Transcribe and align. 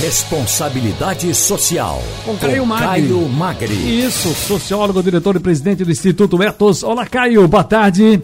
Responsabilidade 0.00 1.34
Social. 1.34 2.00
Com 2.24 2.36
Caio 2.36 2.64
Magri. 2.64 2.86
Caio 2.86 3.28
Magri. 3.28 4.04
Isso, 4.04 4.28
sociólogo, 4.28 5.02
diretor 5.02 5.34
e 5.34 5.40
presidente 5.40 5.84
do 5.84 5.90
Instituto 5.90 6.40
Etos. 6.40 6.84
Olá, 6.84 7.04
Caio, 7.04 7.48
boa 7.48 7.64
tarde. 7.64 8.22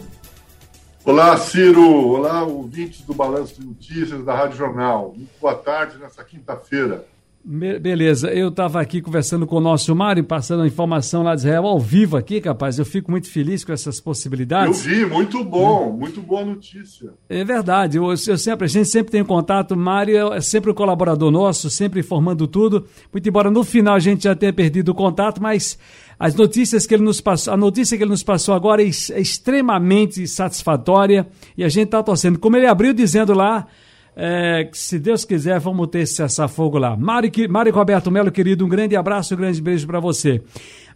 Olá, 1.03 1.35
Ciro. 1.37 2.07
Olá, 2.07 2.43
ouvintes 2.43 3.01
do 3.01 3.13
Balanço 3.13 3.59
de 3.59 3.67
Notícias 3.67 4.23
da 4.23 4.33
Rádio 4.33 4.57
Jornal. 4.57 5.13
Muito 5.17 5.31
boa 5.41 5.53
tarde 5.53 5.97
nessa 5.99 6.23
quinta-feira. 6.23 7.05
Beleza, 7.47 8.33
eu 8.33 8.47
estava 8.47 8.81
aqui 8.81 8.99
conversando 8.99 9.45
com 9.45 9.57
o 9.57 9.61
nosso 9.61 9.95
Mário, 9.95 10.23
passando 10.23 10.63
a 10.63 10.67
informação 10.67 11.21
lá 11.21 11.35
de 11.35 11.41
Israel 11.41 11.67
ao 11.67 11.79
vivo 11.79 12.17
aqui, 12.17 12.41
capaz. 12.41 12.79
Eu 12.79 12.85
fico 12.85 13.11
muito 13.11 13.29
feliz 13.29 13.63
com 13.63 13.71
essas 13.71 13.99
possibilidades. 13.99 14.83
Eu 14.83 14.91
vi, 14.91 15.05
muito 15.05 15.43
bom, 15.43 15.91
muito 15.91 16.23
boa 16.23 16.43
notícia. 16.43 17.11
É 17.29 17.43
verdade, 17.43 17.97
eu, 17.97 18.09
eu 18.09 18.17
sempre, 18.17 18.65
a 18.65 18.67
gente 18.67 18.89
sempre 18.89 19.11
tem 19.11 19.23
contato. 19.23 19.77
Mário 19.77 20.33
é 20.33 20.41
sempre 20.41 20.71
um 20.71 20.73
colaborador 20.73 21.29
nosso, 21.29 21.69
sempre 21.69 21.99
informando 21.99 22.47
tudo. 22.47 22.87
Muito 23.13 23.29
embora 23.29 23.51
no 23.51 23.63
final 23.63 23.93
a 23.93 23.99
gente 23.99 24.23
já 24.23 24.35
tenha 24.35 24.51
perdido 24.51 24.89
o 24.89 24.95
contato, 24.95 25.39
mas 25.39 25.77
as 26.17 26.33
notícias 26.33 26.87
que 26.87 26.95
ele 26.95 27.03
nos 27.03 27.21
passou, 27.21 27.53
a 27.53 27.57
notícia 27.57 27.95
que 27.95 28.03
ele 28.03 28.09
nos 28.09 28.23
passou 28.23 28.55
agora 28.55 28.81
é, 28.81 28.87
é 28.87 29.21
extremamente 29.21 30.27
satisfatória 30.27 31.27
e 31.55 31.63
a 31.63 31.69
gente 31.69 31.85
está 31.85 32.01
torcendo. 32.01 32.39
Como 32.39 32.57
ele 32.57 32.65
abriu 32.65 32.91
dizendo 32.91 33.35
lá 33.35 33.67
é, 34.15 34.69
se 34.71 34.97
Deus 34.97 35.25
quiser, 35.25 35.59
vamos 35.59 35.87
ter 35.87 35.99
esse 35.99 36.15
cessar-fogo 36.15 36.77
lá. 36.77 36.95
Mário, 36.95 37.29
Mário 37.49 37.73
Roberto 37.73 38.09
Melo, 38.09 38.31
querido, 38.31 38.65
um 38.65 38.69
grande 38.69 38.95
abraço, 38.95 39.33
um 39.33 39.37
grande 39.37 39.61
beijo 39.61 39.85
para 39.85 39.99
você. 39.99 40.41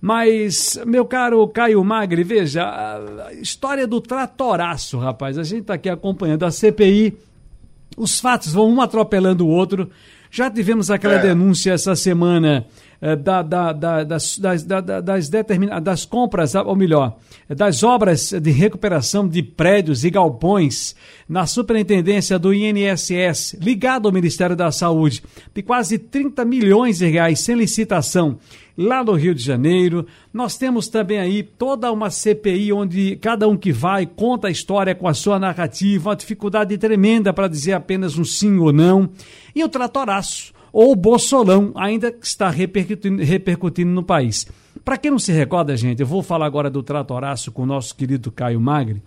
Mas, 0.02 0.80
meu 0.86 1.04
caro 1.04 1.46
Caio 1.50 1.84
Magri, 1.84 2.24
veja, 2.24 2.64
a 2.64 3.34
história 3.34 3.86
do 3.86 4.00
tratoraço, 4.00 4.98
rapaz. 4.98 5.38
A 5.38 5.44
gente 5.44 5.62
está 5.62 5.74
aqui 5.74 5.90
acompanhando 5.90 6.46
a 6.46 6.52
CPI, 6.52 7.18
os 7.98 8.22
fatos 8.22 8.54
vão 8.54 8.70
um 8.70 8.80
atropelando 8.80 9.46
o 9.46 9.50
outro. 9.50 9.90
Já 10.32 10.50
tivemos 10.50 10.90
aquela 10.90 11.16
é. 11.16 11.22
denúncia 11.22 11.74
essa 11.74 11.96
semana 11.96 12.66
da, 13.02 13.42
da, 13.42 13.72
da, 13.72 14.04
das, 14.04 14.38
das, 14.38 14.64
das, 14.64 15.30
determina, 15.30 15.80
das 15.80 16.06
compras, 16.06 16.54
ou 16.56 16.76
melhor, 16.76 17.18
das 17.48 17.82
obras 17.84 18.32
de 18.32 18.52
recuperação 18.52 19.28
de 19.28 19.42
prédios 19.42 20.04
e 20.04 20.10
galpões 20.10 20.96
na 21.28 21.46
superintendência 21.46 22.38
do 22.38 22.54
INSS, 22.54 23.56
ligado 23.62 24.08
ao 24.08 24.14
Ministério 24.14 24.56
da 24.56 24.72
Saúde, 24.72 25.24
de 25.54 25.62
quase 25.62 25.98
30 25.98 26.44
milhões 26.44 26.98
de 26.98 27.08
reais 27.08 27.40
sem 27.40 27.56
licitação 27.56 28.38
lá 28.78 29.04
no 29.04 29.14
Rio 29.14 29.36
de 29.36 29.44
Janeiro. 29.44 30.08
Nós 30.34 30.58
temos 30.58 30.88
também 30.88 31.20
aí 31.20 31.44
toda 31.44 31.92
uma 31.92 32.10
CPI 32.10 32.72
onde 32.72 33.18
cada 33.18 33.48
um 33.48 33.58
que 33.58 33.74
vai 33.74 34.06
conta 34.06 34.48
a 34.48 34.52
história 34.52 34.96
com 34.96 35.08
a 35.08 35.14
sua 35.14 35.38
narrativa, 35.38 36.10
uma 36.10 36.16
dificuldade 36.16 36.78
tremenda 36.78 37.34
para 37.34 37.50
dizer 37.50 37.74
apenas 37.74 38.18
um 38.18 38.24
sim 38.24 38.58
ou 38.58 38.72
não. 38.72 39.10
E 39.54 39.64
o 39.64 39.70
tratoraço 39.70 40.54
ou 40.72 40.92
o 40.92 40.96
Bolsolão 40.96 41.72
ainda 41.76 42.14
está 42.22 42.50
repercutindo, 42.50 43.24
repercutindo 43.24 43.92
no 43.92 44.04
país. 44.04 44.48
Para 44.84 44.98
quem 44.98 45.12
não 45.12 45.20
se 45.20 45.32
recorda, 45.32 45.76
gente, 45.76 46.02
eu 46.02 46.08
vou 46.08 46.24
falar 46.24 46.46
agora 46.46 46.70
do 46.70 46.84
tratoraço 46.84 47.52
com 47.52 47.64
o 47.64 47.66
nosso 47.66 47.96
querido 47.96 48.32
Caio 48.32 48.60
Magri. 48.60 49.02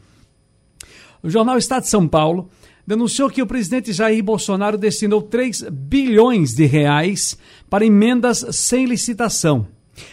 O 1.23 1.31
jornal 1.31 1.57
Estado 1.57 1.83
de 1.83 1.89
São 1.89 2.07
Paulo 2.09 2.49
denunciou 2.87 3.31
que 3.31 3.43
o 3.43 3.47
presidente 3.47 3.93
Jair 3.93 4.23
Bolsonaro 4.23 4.77
destinou 4.77 5.23
3 5.23 5.67
bilhões 5.71 6.55
de 6.55 6.67
reais 6.67 7.39
para 7.71 7.87
emendas 7.87 8.45
sem 8.51 8.87
licitação. 8.87 9.67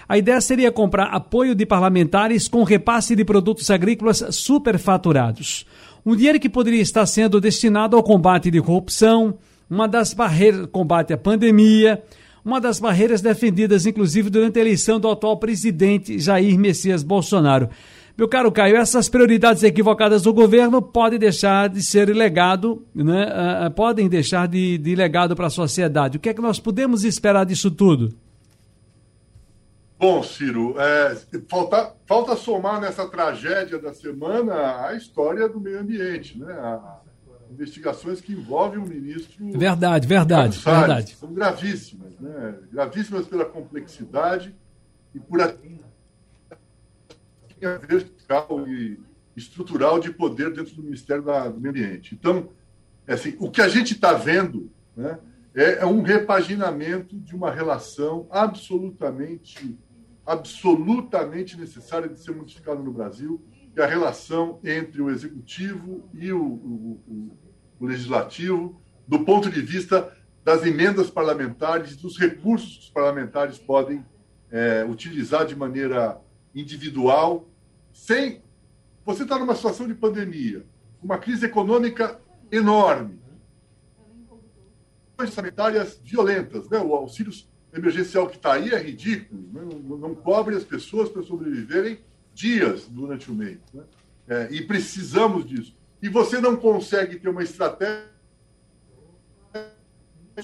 A 0.07 0.17
ideia 0.17 0.39
seria 0.41 0.71
comprar 0.71 1.05
apoio 1.05 1.55
de 1.55 1.65
parlamentares 1.65 2.47
com 2.47 2.63
repasse 2.63 3.15
de 3.15 3.25
produtos 3.25 3.69
agrícolas 3.71 4.23
superfaturados. 4.31 5.65
Um 6.05 6.15
dinheiro 6.15 6.39
que 6.39 6.49
poderia 6.49 6.81
estar 6.81 7.05
sendo 7.05 7.41
destinado 7.41 7.95
ao 7.95 8.03
combate 8.03 8.51
de 8.51 8.61
corrupção, 8.61 9.37
uma 9.69 9.87
das 9.87 10.13
barreiras 10.13 10.67
combate 10.71 11.13
à 11.13 11.17
pandemia, 11.17 12.01
uma 12.43 12.59
das 12.59 12.79
barreiras 12.79 13.21
defendidas 13.21 13.85
inclusive 13.85 14.29
durante 14.29 14.57
a 14.57 14.61
eleição 14.61 14.99
do 14.99 15.09
atual 15.09 15.37
presidente 15.37 16.19
Jair 16.19 16.57
Messias 16.57 17.03
Bolsonaro. 17.03 17.69
Meu 18.17 18.27
caro 18.27 18.51
Caio, 18.51 18.75
essas 18.75 19.07
prioridades 19.07 19.63
equivocadas 19.63 20.23
do 20.23 20.33
governo 20.33 20.81
podem 20.81 21.17
deixar 21.17 21.69
de 21.69 21.81
ser 21.81 22.09
legado, 22.13 22.85
né? 22.93 23.27
Uh, 23.65 23.71
podem 23.71 24.09
deixar 24.09 24.45
de, 24.45 24.77
de 24.77 24.93
legado 24.93 25.37
para 25.37 25.47
a 25.47 25.49
sociedade. 25.49 26.17
O 26.17 26.19
que 26.19 26.27
é 26.27 26.33
que 26.33 26.41
nós 26.41 26.59
podemos 26.59 27.05
esperar 27.05 27.45
disso 27.45 27.71
tudo? 27.71 28.13
Bom, 29.97 30.21
Ciro, 30.21 30.75
é, 30.77 31.17
falta, 31.49 31.93
falta 32.05 32.35
somar 32.35 32.81
nessa 32.81 33.07
tragédia 33.07 33.79
da 33.79 33.93
semana 33.93 34.85
a 34.85 34.95
história 34.95 35.47
do 35.47 35.59
meio 35.59 35.79
ambiente, 35.79 36.37
né? 36.37 36.51
A, 36.51 36.99
investigações 37.49 38.21
que 38.21 38.33
envolvem 38.33 38.79
o 38.79 38.87
ministro. 38.87 39.51
Verdade, 39.57 40.07
verdade, 40.07 40.55
Salles, 40.57 40.79
verdade. 40.79 41.15
São 41.15 41.33
gravíssimas, 41.33 42.19
né? 42.19 42.55
Gravíssimas 42.71 43.27
pela 43.27 43.45
complexidade 43.45 44.55
e 45.13 45.19
por 45.19 45.41
a 45.41 45.53
vertical 47.87 48.67
e 48.67 48.99
estrutural 49.35 49.99
de 49.99 50.11
poder 50.11 50.53
dentro 50.53 50.75
do 50.75 50.83
Ministério 50.83 51.23
do 51.23 51.59
Meio 51.59 51.69
Ambiente. 51.69 52.15
Então, 52.15 52.49
é 53.07 53.13
assim, 53.13 53.35
o 53.39 53.49
que 53.49 53.61
a 53.61 53.67
gente 53.67 53.93
está 53.93 54.13
vendo 54.13 54.71
né, 54.95 55.19
é, 55.55 55.79
é 55.79 55.85
um 55.85 56.01
repaginamento 56.01 57.17
de 57.17 57.35
uma 57.35 57.51
relação 57.51 58.27
absolutamente, 58.29 59.77
absolutamente 60.25 61.57
necessária 61.57 62.07
de 62.07 62.19
ser 62.19 62.35
modificada 62.35 62.81
no 62.81 62.91
Brasil, 62.91 63.41
que 63.73 63.81
a 63.81 63.85
relação 63.85 64.59
entre 64.63 65.01
o 65.01 65.09
executivo 65.09 66.09
e 66.13 66.31
o, 66.31 66.41
o, 66.41 67.01
o, 67.07 67.37
o 67.79 67.85
legislativo, 67.85 68.81
do 69.07 69.19
ponto 69.19 69.49
de 69.49 69.61
vista 69.61 70.11
das 70.43 70.65
emendas 70.65 71.09
parlamentares, 71.09 71.95
dos 71.95 72.17
recursos 72.17 72.77
que 72.77 72.83
os 72.85 72.89
parlamentares 72.89 73.57
podem 73.57 74.05
é, 74.51 74.85
utilizar 74.85 75.45
de 75.45 75.55
maneira 75.55 76.19
individual, 76.53 77.47
sem. 77.93 78.41
Você 79.05 79.23
está 79.23 79.37
numa 79.37 79.55
situação 79.55 79.87
de 79.87 79.93
pandemia, 79.93 80.65
uma 81.01 81.17
crise 81.17 81.45
econômica 81.45 82.19
enorme, 82.51 83.19
sanitárias 85.27 85.99
violentas. 86.03 86.69
Né? 86.69 86.79
O 86.79 86.93
auxílio 86.95 87.31
emergencial 87.73 88.27
que 88.27 88.37
está 88.37 88.53
aí 88.53 88.69
é 88.69 88.81
ridículo, 88.81 89.41
né? 89.53 89.61
não, 89.83 89.97
não 89.97 90.15
cobre 90.15 90.55
as 90.55 90.63
pessoas 90.63 91.09
para 91.09 91.21
sobreviverem 91.21 91.99
dias 92.33 92.87
durante 92.87 93.31
o 93.31 93.35
mês. 93.35 93.59
Né? 93.73 93.83
É, 94.27 94.47
e 94.51 94.61
precisamos 94.61 95.45
disso. 95.45 95.75
E 96.01 96.07
você 96.07 96.39
não 96.39 96.55
consegue 96.55 97.17
ter 97.17 97.29
uma 97.29 97.43
estratégia 97.43 98.07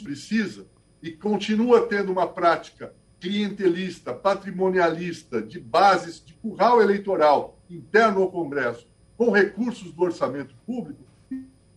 precisa 0.03 0.68
e 1.01 1.12
continua 1.12 1.88
tendo 1.88 2.12
uma 2.12 2.28
prática 2.28 2.94
clientelista, 3.19 4.13
patrimonialista, 4.13 5.41
de 5.41 5.59
bases 5.59 6.23
de 6.23 6.34
curral 6.34 6.81
eleitoral 6.81 7.59
interno 7.69 8.22
ao 8.22 8.31
Congresso, 8.31 8.88
com 9.17 9.31
recursos 9.31 9.91
do 9.94 10.03
orçamento 10.03 10.53
público, 10.66 11.02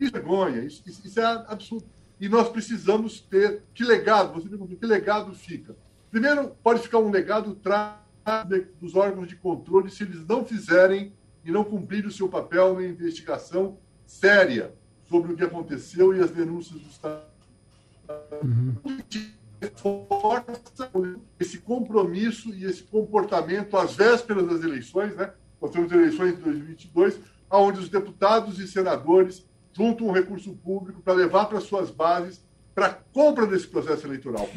isso 0.01 0.17
é 0.17 0.21
vergonha, 0.21 0.61
isso, 0.63 0.83
isso, 0.87 1.21
é 1.21 1.25
absurdo. 1.25 1.87
E 2.21 2.29
nós 2.29 2.49
precisamos 2.49 3.21
ter. 3.21 3.63
Que 3.75 3.85
legado? 3.85 4.35
Você 4.35 4.49
perguntou, 4.49 4.77
que 4.77 4.87
legado 4.87 5.35
fica? 5.35 5.77
Primeiro, 6.11 6.57
pode 6.63 6.81
ficar 6.81 6.99
um 6.99 7.11
legado 7.11 7.55
dos 8.81 8.95
órgãos 8.95 9.29
de 9.29 9.37
controle 9.37 9.91
se 9.91 10.03
eles 10.03 10.27
não 10.27 10.45
fizerem 10.45 11.13
e 11.45 11.51
não 11.51 11.65
cumprirem 11.65 12.09
o 12.09 12.13
seu 12.13 12.29
papel 12.29 12.75
na 12.75 12.85
investigação 12.85 13.79
séria 14.07 14.75
sobre 15.09 15.33
o 15.33 15.37
que 15.37 15.45
aconteceu 15.45 16.15
e 16.15 16.21
as 16.21 16.31
denúncias 16.31 16.81
do 16.81 16.89
Estado. 16.89 17.23
Uhum. 18.43 18.75
Esse 21.39 21.59
compromisso 21.59 22.55
e 22.55 22.65
esse 22.65 22.83
comportamento 22.83 23.77
às 23.77 23.95
vésperas 23.95 24.47
das 24.47 24.63
eleições, 24.63 25.17
né? 25.17 25.33
Nós 25.61 25.71
temos 25.71 25.91
eleições 25.91 26.35
em 26.35 26.41
2022, 26.41 27.19
onde 27.51 27.81
os 27.81 27.89
deputados 27.89 28.59
e 28.61 28.69
senadores 28.69 29.47
juntam 29.73 30.09
um 30.09 30.13
recurso 30.13 30.53
público 30.55 31.01
para 31.03 31.15
levar 31.15 31.47
para 31.47 31.61
suas 31.61 31.91
bases 31.91 32.45
para 32.75 32.87
a 32.87 32.95
compra 32.95 33.47
desse 33.47 33.67
processo 33.67 34.07
eleitoral. 34.07 34.49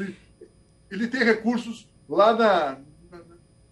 Ele 0.90 1.08
tem 1.08 1.24
recursos 1.24 1.90
lá 2.08 2.36
na 2.36 2.78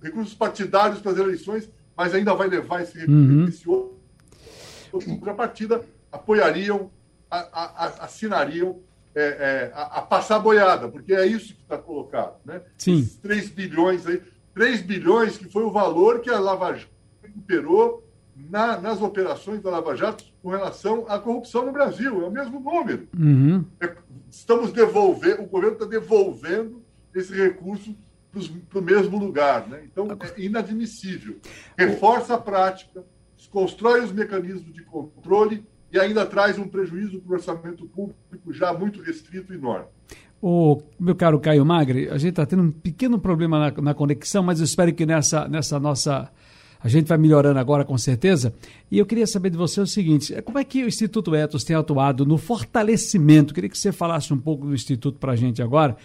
recursos 0.02 0.34
partidários 0.34 1.02
para 1.02 1.12
as 1.12 1.18
eleições, 1.18 1.70
mas 1.96 2.14
ainda 2.14 2.34
vai 2.34 2.48
levar 2.48 2.82
esse 2.82 2.98
uhum. 3.06 3.46
esse 3.48 3.68
outro, 3.70 3.98
partida 5.36 5.84
apoiariam, 6.12 6.90
a, 7.30 7.38
a, 7.38 7.86
assinariam 8.06 8.80
é, 9.14 9.22
é, 9.22 9.72
a, 9.74 10.00
a, 10.00 10.02
passar 10.02 10.40
boiada, 10.40 10.88
porque 10.88 11.14
é 11.14 11.26
isso 11.26 11.54
que 11.54 11.62
está 11.62 11.78
colocado. 11.78 12.36
Né? 12.46 12.62
Sim. 12.78 13.00
Esses 13.00 13.16
3 13.18 13.50
bilhões 13.50 14.08
aí, 14.08 14.22
3 14.54 14.82
bilhões 14.82 15.38
que 15.38 15.46
foi 15.52 15.64
o 15.64 15.72
valor 15.72 16.22
que 16.22 16.30
a 16.30 16.40
Lava 16.40 16.74
Jato 16.74 16.90
recuperou 17.22 18.04
na, 18.50 18.80
nas 18.80 19.02
operações 19.02 19.62
da 19.62 19.70
Lava 19.70 19.96
Jato 19.96 20.24
com 20.42 20.50
relação 20.50 21.06
à 21.08 21.20
corrupção 21.20 21.66
no 21.66 21.72
Brasil. 21.72 22.24
É 22.24 22.28
o 22.28 22.32
mesmo 22.32 22.60
número. 22.60 23.08
Uhum. 23.18 23.66
É, 23.80 23.96
estamos 24.30 24.72
devolvendo, 24.72 25.44
o 25.44 25.48
governo 25.48 25.74
está 25.74 25.86
devolvendo 25.86 26.82
esse 27.14 27.34
recurso 27.34 27.96
para 28.70 28.80
o 28.80 28.84
mesmo 28.84 29.18
lugar. 29.18 29.68
Né? 29.68 29.82
Então, 29.92 30.08
é 30.12 30.42
inadmissível. 30.42 31.38
Reforça 31.78 32.36
a 32.36 32.38
prática, 32.38 33.04
constrói 33.52 34.04
os 34.04 34.12
mecanismos 34.12 34.74
de 34.74 34.84
controle 34.84 35.64
e 35.92 36.00
ainda 36.00 36.26
traz 36.26 36.58
um 36.58 36.68
prejuízo 36.68 37.20
para 37.20 37.32
o 37.32 37.36
orçamento 37.36 37.86
público 37.88 38.54
já 38.54 38.74
muito 38.74 39.02
restrito 39.02 39.54
e 39.54 39.56
enorme. 39.56 39.88
O 40.42 40.82
meu 40.98 41.16
caro 41.16 41.40
Caio 41.40 41.66
Magre, 41.66 42.08
a 42.10 42.18
gente 42.18 42.30
está 42.30 42.46
tendo 42.46 42.64
um 42.64 42.72
pequeno 42.72 43.20
problema 43.20 43.60
na, 43.60 43.82
na, 43.82 43.94
conexão, 43.94 44.42
mas 44.42 44.60
eu 44.60 44.66
espero 44.66 44.94
que 44.94 45.06
nessa, 45.06 45.48
nessa 45.48 45.80
nossa. 45.80 46.32
A 46.82 46.88
gente 46.88 47.08
vai 47.08 47.18
melhorando 47.18 47.60
agora, 47.60 47.84
com 47.84 47.98
certeza. 47.98 48.54
E 48.90 48.98
eu 48.98 49.06
queria 49.06 49.28
saber 49.28 49.50
de 49.50 49.58
você 49.58 49.82
o 49.82 49.86
seguinte: 49.86 50.34
como 50.44 50.58
é 50.58 50.64
que 50.64 50.82
o 50.82 50.88
Instituto 50.88 51.36
Etos 51.36 51.66
tem 51.66 51.76
atuado 51.76 52.26
no 52.26 52.38
fortalecimento? 52.38 53.54
Queria 53.54 53.70
que 53.70 53.78
você 53.78 53.92
falasse 53.92 54.34
um 54.34 54.38
pouco 54.38 54.66
do 54.66 54.74
Instituto 54.74 55.20
para 55.20 55.34
a 55.34 55.36
gente 55.36 55.62
agora 55.62 55.98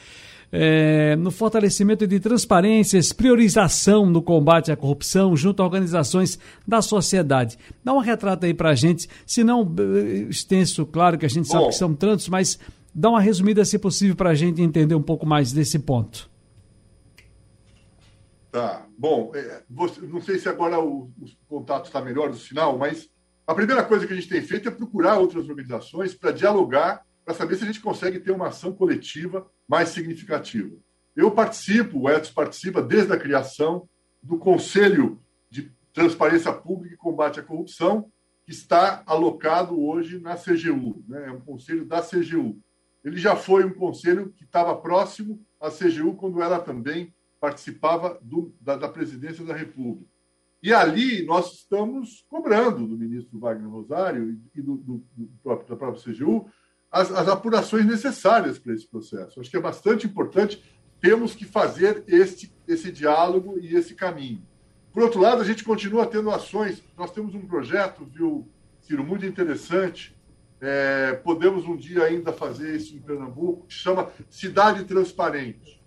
é, 0.57 1.17
no 1.17 1.33
fortalecimento 1.33 2.07
de 2.07 2.21
transparências, 2.21 3.13
priorização 3.13 4.07
no 4.07 4.23
combate 4.23 4.71
à 4.71 4.77
corrupção 4.77 5.37
junto 5.37 5.61
a 5.61 5.65
organizações 5.65 6.39
da 6.65 6.81
sociedade. 6.81 7.59
Dá 7.83 7.93
um 7.93 7.99
retrato 7.99 8.47
aí 8.47 8.55
para 8.55 8.71
a 8.71 8.75
gente, 8.77 9.09
se 9.27 9.43
não 9.43 9.63
eh, 9.63 10.29
extenso, 10.31 10.87
claro 10.87 11.19
que 11.19 11.27
a 11.27 11.29
gente 11.29 11.49
Bom, 11.49 11.53
sabe 11.53 11.67
que 11.67 11.73
são 11.73 11.93
tantos, 11.93 12.29
mas 12.29 12.57
dá 12.95 13.11
uma 13.11 13.21
resumida, 13.21 13.65
se 13.65 13.81
possível, 13.81 14.15
para 14.15 14.31
a 14.31 14.35
gente 14.35 14.63
entender 14.63 14.95
um 14.95 15.03
pouco 15.03 15.27
mais 15.27 15.53
desse 15.53 15.77
ponto. 15.77 16.31
Tá. 18.53 18.87
Bom, 18.97 19.33
é, 19.35 19.65
você, 19.69 20.03
não 20.03 20.21
sei 20.21 20.39
se 20.39 20.49
agora 20.49 20.79
o, 20.79 21.11
o 21.21 21.27
contato 21.49 21.87
está 21.87 22.01
melhor 22.01 22.31
do 22.31 22.37
sinal, 22.37 22.79
mas 22.79 23.11
a 23.45 23.53
primeira 23.53 23.83
coisa 23.83 24.07
que 24.07 24.13
a 24.13 24.17
gente 24.17 24.29
tem 24.29 24.41
feito 24.41 24.69
é 24.69 24.71
procurar 24.71 25.19
outras 25.19 25.49
organizações 25.49 26.15
para 26.15 26.31
dialogar 26.31 27.03
para 27.25 27.35
saber 27.35 27.57
se 27.57 27.65
a 27.65 27.67
gente 27.67 27.81
consegue 27.81 28.21
ter 28.21 28.33
uma 28.33 28.49
ação 28.49 28.73
coletiva 28.73 29.51
mais 29.67 29.89
significativa. 29.91 30.77
Eu 31.17 31.31
participo, 31.31 32.01
o 32.01 32.11
Edson 32.11 32.33
participa 32.35 32.83
desde 32.83 33.13
a 33.13 33.19
criação 33.19 33.89
do 34.23 34.37
Conselho 34.39 35.21
de 35.49 35.73
Transparência 35.93 36.53
Pública 36.53 36.95
e 36.95 36.99
Combate 36.99 37.41
à 37.41 37.43
Corrupção, 37.43 38.11
que 38.45 38.53
está 38.53 39.03
alocado 39.07 39.81
hoje 39.81 40.19
na 40.19 40.35
CGU, 40.35 41.03
né? 41.09 41.29
é 41.29 41.33
um 41.33 41.41
conselho 41.41 41.85
da 41.87 42.03
CGU. 42.03 42.61
Ele 43.03 43.17
já 43.17 43.37
foi 43.37 43.65
um 43.65 43.73
conselho 43.73 44.33
que 44.37 44.45
estava 44.45 44.77
próximo 44.77 45.41
à 45.61 45.71
CGU 45.71 46.15
quando 46.15 46.43
ela 46.43 46.59
também 46.59 47.15
participava 47.41 48.19
do, 48.23 48.55
da, 48.61 48.77
da 48.77 48.89
presidência 48.89 49.45
da 49.45 49.55
República. 49.55 50.11
E 50.63 50.73
ali 50.73 51.25
nós 51.27 51.53
estamos 51.53 52.25
cobrando 52.29 52.87
do 52.87 52.97
ministro 52.97 53.39
Wagner 53.39 53.69
Rosário 53.69 54.41
e 54.55 54.63
do, 54.63 54.77
do, 54.77 55.05
do 55.15 55.29
próprio, 55.43 55.69
da 55.69 55.77
própria 55.77 56.03
CGU 56.03 56.51
as, 56.95 57.11
as 57.11 57.27
apurações 57.27 57.85
necessárias 57.85 58.57
para 58.57 58.73
esse 58.73 58.87
processo. 58.87 59.41
Acho 59.41 59.51
que 59.51 59.57
é 59.57 59.61
bastante 59.61 60.07
importante. 60.07 60.63
Temos 61.01 61.35
que 61.35 61.45
fazer 61.45 62.05
esse, 62.07 62.55
esse 62.69 62.93
diálogo 62.93 63.59
e 63.59 63.75
esse 63.75 63.97
caminho. 63.97 64.47
Por 64.93 65.03
outro 65.03 65.21
lado, 65.21 65.43
a 65.43 65.45
gente 65.45 65.65
continua 65.65 66.07
tendo 66.07 66.31
ações. 66.31 66.85
Nós 66.97 67.11
temos 67.11 67.35
um 67.35 67.45
projeto, 67.49 68.05
viu, 68.05 68.49
Ciro, 68.81 69.03
muito 69.03 69.27
interessante. 69.27 70.17
É, 70.61 71.15
podemos 71.15 71.65
um 71.65 71.77
dia 71.77 72.05
ainda 72.05 72.33
fazer 72.33 72.77
isso 72.77 72.95
em 72.95 73.01
Pernambuco, 73.01 73.67
que 73.67 73.75
chama 73.75 74.13
Cidade 74.31 74.85
Transparente, 74.85 75.83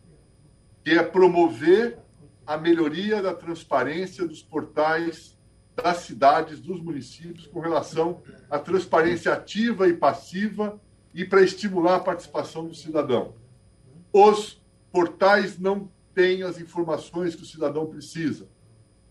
que 0.84 0.92
é 0.92 1.02
promover 1.02 1.98
a 2.46 2.58
melhoria 2.58 3.22
da 3.22 3.34
transparência 3.34 4.28
dos 4.28 4.44
portais 4.44 5.38
das 5.74 6.00
cidades, 6.00 6.60
dos 6.60 6.82
municípios, 6.82 7.48
com 7.48 7.62
relação 7.62 8.22
à 8.50 8.60
transparência 8.60 9.32
ativa 9.32 9.88
e 9.88 9.94
passiva 9.94 10.78
e 11.18 11.26
para 11.26 11.42
estimular 11.42 11.96
a 11.96 12.00
participação 12.00 12.68
do 12.68 12.76
cidadão. 12.76 13.34
Os 14.14 14.62
portais 14.92 15.58
não 15.58 15.90
têm 16.14 16.44
as 16.44 16.62
informações 16.62 17.34
que 17.34 17.42
o 17.42 17.46
cidadão 17.46 17.88
precisa. 17.88 18.48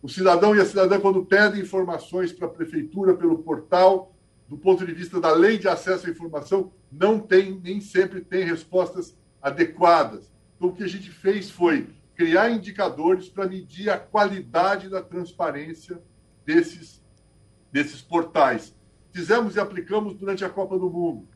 O 0.01 0.09
cidadão 0.09 0.55
e 0.55 0.61
a 0.61 0.65
cidadã, 0.65 1.01
quando 1.01 1.25
pedem 1.25 1.63
informações 1.63 2.33
para 2.33 2.47
a 2.47 2.51
prefeitura 2.51 3.13
pelo 3.17 3.39
portal, 3.39 4.15
do 4.49 4.57
ponto 4.57 4.87
de 4.87 4.95
vista 4.95 5.21
da 5.21 5.33
lei 5.33 5.59
de 5.59 5.67
acesso 5.67 6.07
à 6.07 6.11
informação, 6.11 6.71
não 6.93 7.19
tem, 7.19 7.61
nem 7.61 7.81
sempre 7.81 8.21
tem 8.21 8.45
respostas 8.45 9.17
adequadas. 9.43 10.31
Então, 10.57 10.69
o 10.69 10.73
que 10.73 10.85
a 10.85 10.89
gente 10.89 11.11
fez 11.11 11.51
foi 11.51 11.89
criar 12.15 12.51
indicadores 12.51 13.29
para 13.29 13.49
medir 13.49 13.91
a 13.91 13.99
qualidade 13.99 14.89
da 14.89 15.03
transparência 15.03 16.01
desses, 16.45 17.03
desses 17.73 18.01
portais. 18.01 18.73
Fizemos 19.11 19.57
e 19.57 19.61
aplicamos 19.61 20.15
durante 20.15 20.45
a 20.45 20.49
Copa 20.49 20.79
do 20.79 20.89
Mundo 20.89 21.27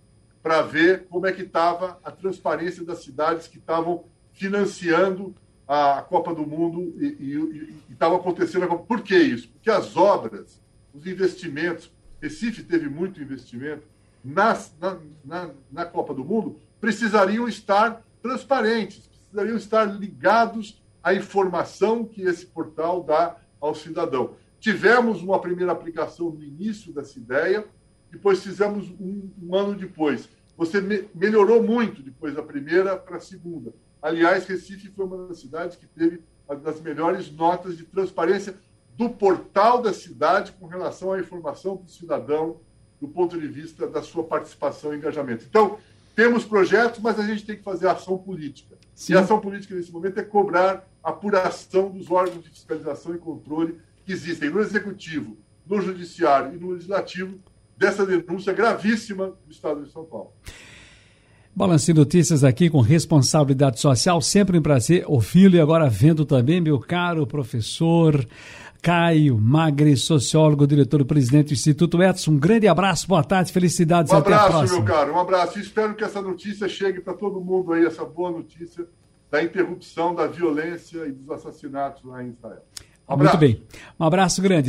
para 0.42 0.62
ver 0.62 1.06
como 1.08 1.26
é 1.26 1.32
que 1.32 1.42
estava 1.42 1.98
a 2.02 2.10
transparência 2.10 2.84
das 2.84 3.02
cidades 3.02 3.46
que 3.46 3.58
estavam 3.58 4.04
financiando 4.32 5.34
a 5.68 6.02
Copa 6.02 6.34
do 6.34 6.46
Mundo 6.46 6.94
e 6.98 7.74
estava 7.90 8.16
acontecendo. 8.16 8.66
Por 8.78 9.02
que 9.02 9.16
isso? 9.16 9.48
Porque 9.50 9.70
as 9.70 9.96
obras, 9.96 10.60
os 10.92 11.06
investimentos, 11.06 11.92
Recife 12.20 12.62
teve 12.62 12.88
muito 12.88 13.22
investimento 13.22 13.82
nas, 14.24 14.74
na, 14.80 14.98
na, 15.24 15.50
na 15.70 15.84
Copa 15.84 16.12
do 16.12 16.24
Mundo, 16.24 16.58
precisariam 16.80 17.48
estar 17.48 18.02
transparentes, 18.22 19.08
precisariam 19.08 19.56
estar 19.56 19.84
ligados 19.84 20.82
à 21.02 21.14
informação 21.14 22.04
que 22.04 22.22
esse 22.22 22.46
portal 22.46 23.02
dá 23.02 23.36
ao 23.60 23.74
cidadão. 23.74 24.34
Tivemos 24.58 25.22
uma 25.22 25.40
primeira 25.40 25.72
aplicação 25.72 26.30
no 26.30 26.42
início 26.42 26.92
dessa 26.92 27.18
ideia, 27.18 27.64
depois 28.10 28.42
fizemos 28.42 28.90
um, 29.00 29.30
um 29.42 29.54
ano 29.54 29.74
depois. 29.74 30.28
Você 30.56 30.80
me, 30.80 31.08
melhorou 31.14 31.62
muito 31.62 32.02
depois 32.02 32.34
da 32.34 32.42
primeira 32.42 32.96
para 32.96 33.16
a 33.16 33.20
segunda. 33.20 33.72
Aliás, 34.02 34.46
Recife 34.46 34.90
foi 34.90 35.04
uma 35.04 35.28
das 35.28 35.40
cidades 35.40 35.76
que 35.76 35.86
teve 35.86 36.22
uma 36.48 36.56
das 36.56 36.80
melhores 36.80 37.30
notas 37.30 37.76
de 37.76 37.84
transparência 37.84 38.54
do 38.96 39.08
portal 39.08 39.80
da 39.80 39.92
cidade 39.92 40.52
com 40.52 40.66
relação 40.66 41.12
à 41.12 41.20
informação 41.20 41.76
do 41.76 41.90
cidadão 41.90 42.60
do 43.00 43.08
ponto 43.08 43.40
de 43.40 43.48
vista 43.48 43.86
da 43.86 44.02
sua 44.02 44.24
participação 44.24 44.92
e 44.92 44.98
engajamento. 44.98 45.46
Então, 45.48 45.78
temos 46.14 46.44
projetos, 46.44 47.00
mas 47.00 47.18
a 47.18 47.26
gente 47.26 47.46
tem 47.46 47.56
que 47.56 47.62
fazer 47.62 47.88
ação 47.88 48.18
política. 48.18 48.76
Sim. 48.94 49.14
E 49.14 49.16
a 49.16 49.20
ação 49.20 49.40
política 49.40 49.74
nesse 49.74 49.90
momento 49.90 50.18
é 50.18 50.22
cobrar 50.22 50.86
a 51.02 51.08
apuração 51.08 51.90
dos 51.90 52.10
órgãos 52.10 52.44
de 52.44 52.50
fiscalização 52.50 53.14
e 53.14 53.18
controle 53.18 53.80
que 54.04 54.12
existem 54.12 54.50
no 54.50 54.60
executivo, 54.60 55.38
no 55.66 55.80
judiciário 55.80 56.54
e 56.54 56.58
no 56.58 56.72
legislativo 56.72 57.38
dessa 57.80 58.04
denúncia 58.04 58.52
gravíssima 58.52 59.28
do 59.28 59.50
Estado 59.50 59.82
de 59.82 59.90
São 59.90 60.04
Paulo. 60.04 60.30
Balanço 61.56 61.92
Notícias 61.94 62.44
aqui 62.44 62.68
com 62.68 62.80
responsabilidade 62.80 63.80
social, 63.80 64.20
sempre 64.20 64.58
um 64.58 64.62
prazer 64.62 65.04
ouvi-lo 65.08 65.56
e 65.56 65.60
agora 65.60 65.88
vendo 65.88 66.26
também 66.26 66.60
meu 66.60 66.78
caro 66.78 67.26
professor 67.26 68.24
Caio 68.82 69.38
Magre, 69.38 69.96
sociólogo, 69.96 70.66
diretor-presidente 70.66 71.48
do 71.48 71.54
Instituto 71.54 72.02
Edson. 72.02 72.32
Um 72.32 72.38
grande 72.38 72.68
abraço, 72.68 73.08
boa 73.08 73.24
tarde, 73.24 73.50
felicidades. 73.50 74.12
Um 74.12 74.16
abraço, 74.16 74.74
meu 74.74 74.84
caro, 74.84 75.14
um 75.14 75.18
abraço. 75.18 75.58
Espero 75.58 75.94
que 75.94 76.04
essa 76.04 76.20
notícia 76.20 76.68
chegue 76.68 77.00
para 77.00 77.14
todo 77.14 77.40
mundo 77.40 77.72
aí, 77.72 77.84
essa 77.84 78.04
boa 78.04 78.30
notícia 78.30 78.86
da 79.30 79.42
interrupção 79.42 80.14
da 80.14 80.26
violência 80.26 81.06
e 81.06 81.12
dos 81.12 81.30
assassinatos 81.30 82.04
lá 82.04 82.22
em 82.22 82.28
Israel. 82.28 82.62
Um 83.10 83.16
Muito 83.16 83.36
bem. 83.38 83.60
Um 83.98 84.04
abraço 84.04 84.40
grande. 84.40 84.68